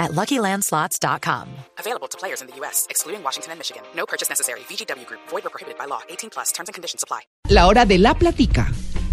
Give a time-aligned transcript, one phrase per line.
[0.00, 1.48] at LuckyLandSlots.com.
[1.78, 3.82] Available to players in the U.S., excluding Washington and Michigan.
[3.94, 4.60] No purchase necessary.
[4.68, 5.20] VGW Group.
[5.30, 6.00] Void or prohibited by law.
[6.08, 6.50] 18 plus.
[6.52, 7.20] Terms and conditions apply.
[7.50, 8.66] La hora de la platica.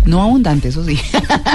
[0.06, 0.98] No abundante, eso sí.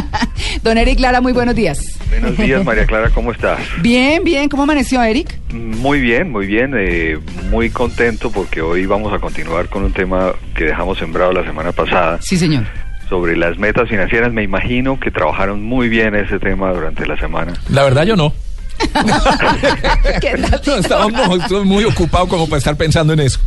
[0.62, 1.79] Don Eric Lara, muy buenos días.
[2.10, 3.59] Buenos días, María Clara, ¿cómo estás?
[3.80, 4.51] Bien, bien.
[4.51, 5.41] ¿Cómo amaneció, Eric?
[5.55, 6.74] Muy bien, muy bien.
[6.77, 7.19] eh,
[7.51, 11.73] muy contento porque hoy vamos a continuar con un tema que dejamos sembrado la semana
[11.73, 12.65] pasada Sí, señor.
[13.09, 14.33] sobre las metas financieras.
[14.35, 17.55] Me imagino que trabajaron muy bien ese tema durante la semana.
[17.71, 18.35] La verdad yo no.
[20.21, 20.61] ¿Qué tal?
[20.67, 23.41] No, estábamos muy ocupado como para estar pensando en eso.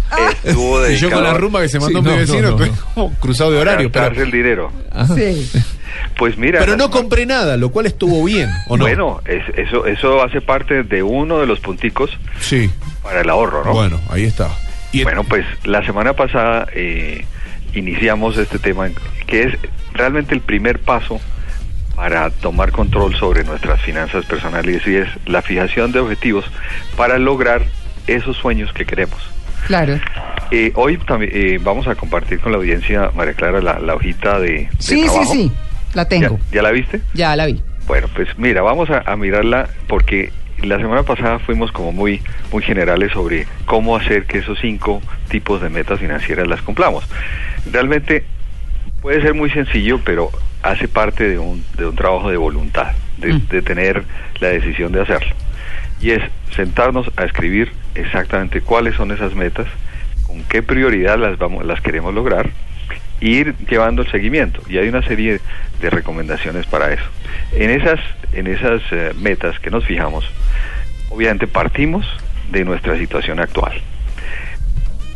[0.44, 2.66] Estuvo Y yo con la rumba que se mandó Sí, mi no, vecino, no, no,
[2.66, 2.72] no.
[2.94, 3.90] como cruzado de horario.
[3.90, 4.72] gastarse Pero, el dinero.
[5.16, 5.52] Sí.
[6.18, 8.84] Pues mira, pero no compré nada, lo cual estuvo bien, ¿o no?
[8.86, 12.70] Bueno, es- eso, eso hace parte de uno de los punticos Sí,
[13.04, 13.74] para el ahorro, ¿no?
[13.74, 14.50] bueno, ahí está.
[14.92, 17.26] Y Bueno, pues la semana pasada eh,
[17.74, 18.88] iniciamos este tema
[19.28, 19.54] que es
[19.94, 21.20] realmente el primer paso
[21.96, 26.46] para tomar control sobre nuestras finanzas personales y es la fijación de objetivos
[26.98, 27.64] para lograr
[28.08, 29.18] esos sueños que queremos.
[29.68, 30.00] Claro.
[30.52, 34.40] Eh, hoy también eh, vamos a compartir con la audiencia, María Clara, la, la hojita
[34.40, 35.34] de, de Sí, sí, trabajo.
[35.34, 35.52] sí.
[35.94, 36.40] La ¿Ya, tengo.
[36.52, 37.02] ya la viste?
[37.14, 37.62] Ya la vi.
[37.88, 42.22] Bueno, pues mira, vamos a, a mirarla porque la semana pasada fuimos como muy,
[42.52, 47.06] muy generales sobre cómo hacer que esos cinco tipos de metas financieras las cumplamos.
[47.72, 48.26] Realmente
[49.02, 50.30] puede ser muy sencillo, pero
[50.66, 53.48] hace parte de un, de un trabajo de voluntad, de, Mm.
[53.50, 54.04] de tener
[54.40, 55.34] la decisión de hacerlo.
[56.02, 56.22] Y es
[56.56, 59.68] sentarnos a escribir exactamente cuáles son esas metas,
[60.26, 62.50] con qué prioridad las, vamos, las queremos lograr,
[63.22, 64.62] e ir llevando el seguimiento.
[64.68, 65.40] Y hay una serie
[65.80, 67.06] de recomendaciones para eso.
[67.54, 68.00] En esas,
[68.34, 70.26] en esas eh, metas que nos fijamos,
[71.10, 72.06] obviamente partimos
[72.52, 73.82] de nuestra situación actual.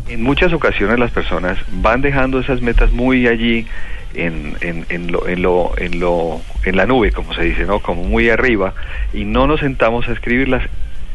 [0.08, 3.68] En muchas ocasiones las personas van dejando esas metas muy allí
[4.14, 7.80] en, en, en, lo, en, lo, en, lo, en la nube, como se dice, ¿no?
[7.80, 8.74] Como muy arriba,
[9.14, 10.64] y no nos sentamos a escribirlas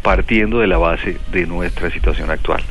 [0.03, 2.63] partiendo de la base de nuestra situación actual.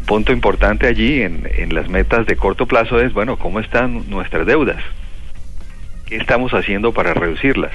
[0.00, 4.08] Un punto importante allí en, en las metas de corto plazo es, bueno, ¿cómo están
[4.10, 4.82] nuestras deudas?
[6.06, 7.72] ¿Qué estamos haciendo para reducirlas?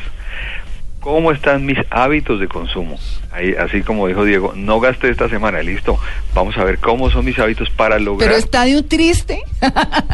[1.04, 2.98] ¿Cómo están mis hábitos de consumo?
[3.32, 5.98] Ahí, así como dijo Diego, no gasté esta semana, listo.
[6.34, 8.30] Vamos a ver cómo son mis hábitos para lograr.
[8.30, 9.42] Pero está de un triste.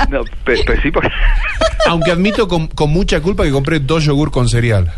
[0.09, 1.09] No, pe- pe- sí, porque-
[1.87, 4.91] Aunque admito con, con mucha culpa que compré dos yogur con cereal.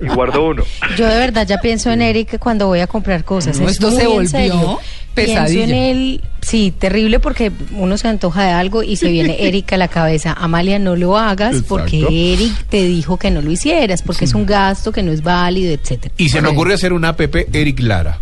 [0.00, 0.64] y guardo uno.
[0.96, 3.58] Yo de verdad ya pienso en Eric cuando voy a comprar cosas.
[3.60, 4.78] No, esto se volvió serio.
[5.14, 5.64] Pienso pesadilla.
[5.64, 6.20] en él,
[6.52, 10.34] sí, terrible porque uno se antoja de algo y se viene Eric a la cabeza.
[10.38, 11.68] Amalia, no lo hagas Exacto.
[11.76, 15.22] porque Eric te dijo que no lo hicieras, porque es un gasto que no es
[15.22, 16.14] válido, etcétera.
[16.18, 18.18] Y se me ocurrió hacer un app Eric Lara.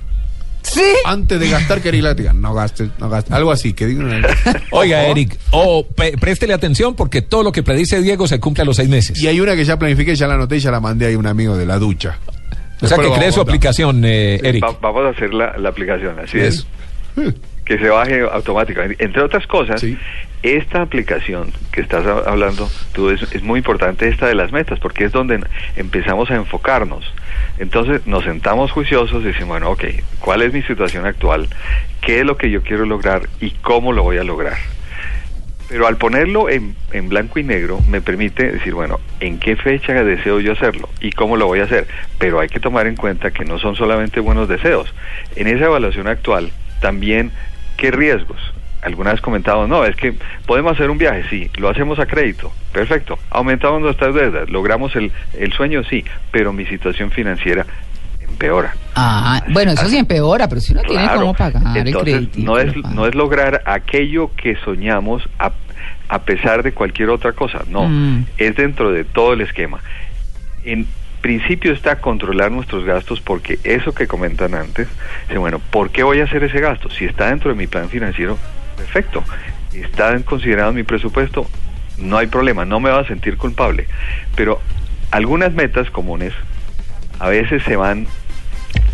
[0.63, 0.83] Sí.
[1.07, 3.33] Antes de gastar, que Eric Lara diga, no gastes, no gastes.
[3.33, 4.21] Algo así, que diga una-
[4.71, 8.65] Oiga, Eric, o pe- préstele atención porque todo lo que predice Diego se cumple a
[8.65, 9.21] los seis meses.
[9.21, 11.27] Y hay una que ya planifiqué, ya la anoté y ya la mandé a un
[11.27, 12.19] amigo de la ducha.
[12.81, 14.63] o sea Después que cree su aplicación, eh, Eric.
[14.63, 16.65] Va- vamos a hacer la, la aplicación, así Eso.
[17.17, 17.35] es.
[17.71, 19.05] Que se baje automáticamente.
[19.05, 19.97] Entre otras cosas, Sí.
[20.43, 25.05] esta aplicación que estás hablando tú es, es muy importante esta de las metas, porque
[25.05, 25.39] es donde
[25.77, 27.05] empezamos a enfocarnos.
[27.61, 29.85] Entonces nos sentamos juiciosos y decimos, bueno, ok,
[30.19, 31.47] ¿cuál es mi situación actual?
[32.01, 34.57] ¿Qué es lo que yo quiero lograr y cómo lo voy a lograr?
[35.69, 40.03] Pero al ponerlo en, en blanco y negro me permite decir, bueno, ¿en qué fecha
[40.03, 40.89] deseo yo hacerlo?
[41.01, 41.87] ¿Y cómo lo voy a hacer?
[42.19, 44.93] Pero hay que tomar en cuenta que no son solamente buenos deseos.
[45.37, 46.51] En esa evaluación actual,
[46.81, 47.31] también,
[47.81, 48.39] ¿qué riesgos?
[48.83, 50.15] Alguna vez comentado, no, es que
[50.47, 55.11] podemos hacer un viaje, sí, lo hacemos a crédito, perfecto, aumentamos nuestras deudas, logramos el,
[55.39, 57.67] el sueño, sí, pero mi situación financiera
[58.21, 58.75] empeora.
[58.95, 62.39] Ah, bueno, eso sí empeora, pero si uno tiene cómo pagar el Entonces, crédito.
[62.39, 65.53] no es, no es lograr aquello que soñamos a,
[66.09, 68.25] a pesar de cualquier otra cosa, no, Mm.
[68.39, 69.81] es dentro de todo el esquema.
[70.65, 70.87] En
[71.21, 74.89] principio está controlar nuestros gastos porque eso que comentan antes,
[75.37, 76.91] bueno, ¿por qué voy a hacer ese gasto?
[76.91, 78.39] Si está dentro de mi plan financiero,
[78.77, 79.22] perfecto.
[79.72, 81.47] Está considerado mi presupuesto,
[81.99, 83.87] no hay problema, no me va a sentir culpable.
[84.34, 84.61] Pero
[85.11, 86.33] algunas metas comunes
[87.19, 88.07] a veces se van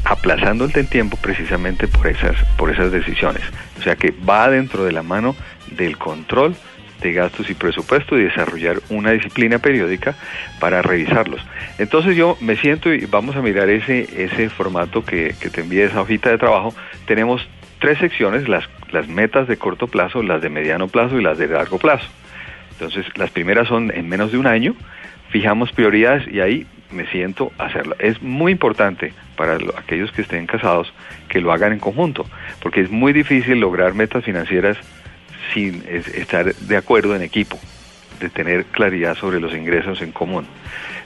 [0.05, 3.43] aplazando el tiempo precisamente por esas por esas decisiones.
[3.79, 5.35] O sea que va dentro de la mano
[5.71, 6.57] del control
[7.01, 10.15] de gastos y presupuesto y desarrollar una disciplina periódica
[10.61, 11.41] para revisarlos.
[11.79, 15.85] Entonces yo me siento y vamos a mirar ese ese formato que, que te envié
[15.85, 16.75] esa hojita de trabajo.
[17.07, 17.47] Tenemos
[17.81, 21.49] tres secciones, las, las metas de corto plazo, las de mediano plazo y las de
[21.49, 22.09] largo plazo.
[22.73, 24.75] Entonces, las primeras son en menos de un año,
[25.31, 27.97] fijamos prioridades y ahí me siento hacerlo.
[27.99, 30.93] Es muy importante para lo- aquellos que estén casados
[31.29, 32.25] que lo hagan en conjunto,
[32.63, 34.77] porque es muy difícil lograr metas financieras
[35.57, 37.59] sin es- estar de acuerdo en equipo,
[38.21, 40.47] de tener claridad sobre los ingresos en común.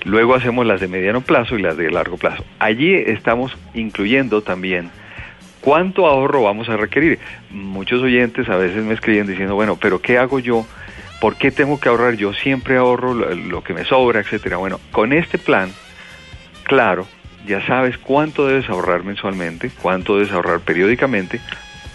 [0.04, 2.44] Luego hacemos las de mediano plazo y las de largo plazo.
[2.58, 4.90] Allí estamos incluyendo también
[5.60, 7.20] cuánto ahorro vamos a requerir.
[7.50, 10.66] Muchos oyentes a veces me escriben diciendo, bueno, pero ¿qué hago yo?
[11.20, 12.14] ¿Por qué tengo que ahorrar?
[12.16, 14.56] Yo siempre ahorro lo que me sobra, etcétera.
[14.56, 15.70] Bueno, con este plan,
[16.64, 17.06] claro,
[17.46, 21.40] ya sabes cuánto debes ahorrar mensualmente, cuánto debes ahorrar periódicamente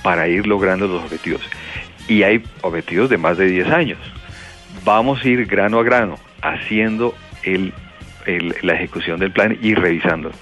[0.03, 1.41] para ir logrando los objetivos.
[2.07, 3.99] Y hay objetivos de más de 10 años.
[4.83, 7.73] Vamos a ir grano a grano haciendo el,
[8.61, 10.35] la ejecución del plan y revisándolo.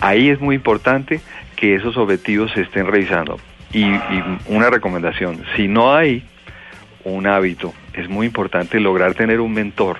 [0.00, 1.20] Ahí es muy importante
[1.56, 3.38] que esos objetivos se estén revisando.
[3.72, 6.24] Y, y una recomendación, si no hay
[7.04, 9.98] un hábito, es muy importante lograr tener un mentor,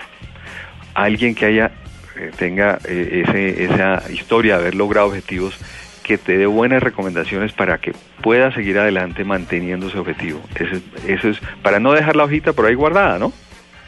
[0.95, 1.73] alguien que haya
[2.17, 5.59] eh, tenga eh, ese, esa historia de haber logrado objetivos
[6.05, 7.93] que te dé buenas recomendaciones para que
[8.23, 10.41] pueda seguir adelante manteniendo ese objetivo.
[10.55, 13.33] Eso es, eso es para no dejar la hojita por ahí guardada, ¿no?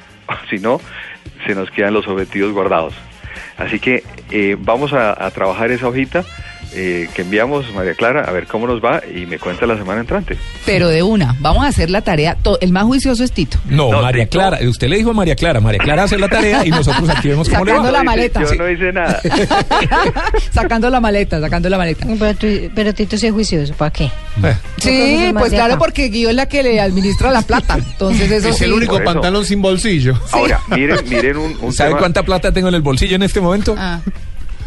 [0.51, 0.81] si no,
[1.47, 2.95] se nos quedan los objetivos guardados.
[3.59, 6.25] Así que eh, vamos a, a trabajar esa hojita
[6.77, 10.01] eh, que enviamos, María Clara, a ver cómo nos va y me cuenta la semana
[10.03, 10.37] entrante.
[10.67, 12.35] Pero de una, vamos a hacer la tarea.
[12.37, 13.59] to- El más juicioso es Tito.
[13.67, 14.39] No, No, María Tito.
[14.39, 17.29] Clara, usted le dijo a María Clara, María Clara hace la tarea y nosotros aquí
[17.29, 17.93] vemos cómo le Sacando va.
[17.93, 18.41] la Yo no hice- maleta.
[18.43, 18.59] Yo Sí.
[18.59, 19.21] no hice nada.
[20.53, 22.07] sacando la maleta, sacando la maleta.
[22.19, 24.05] Pero, tú- pero Tito sí es juicioso, ¿para qué?
[24.05, 25.79] Eh, Sí, pues claro, María.
[25.79, 27.77] porque Guido es la que le administra la plata.
[27.79, 28.65] Entonces eso Es sí.
[28.65, 30.15] el único pantalón sin bolsillo.
[30.33, 33.41] Ahora, miren, miren un, un ¿Sabe tema- cuánta plata tengo en el bolsillo en este
[33.41, 33.75] momento?
[33.79, 34.01] Ah.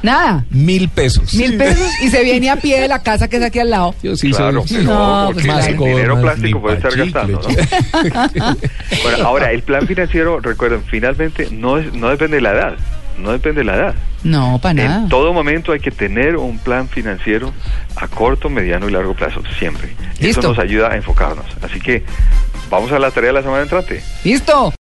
[0.02, 0.46] Nada.
[0.50, 1.34] Mil pesos.
[1.34, 3.94] Mil pesos y se viene a pie de la casa que es aquí al lado.
[4.02, 7.42] Yo sí Claro, soy- No, porque pues el dinero Más plástico puede estar chicle, gastando,
[7.42, 8.58] ¿no?
[9.04, 12.74] bueno, ahora, el plan financiero, recuerden, finalmente no, es, no depende de la edad,
[13.18, 13.96] no depende de la edad.
[14.24, 15.04] No, para nada.
[15.04, 17.52] En todo momento hay que tener un plan financiero
[17.96, 19.90] a corto, mediano y largo plazo, siempre.
[20.20, 20.40] Listo.
[20.42, 21.46] Eso nos ayuda a enfocarnos.
[21.62, 22.04] Así que
[22.70, 24.02] vamos a la tarea de la semana entrante.
[24.24, 24.74] Listo.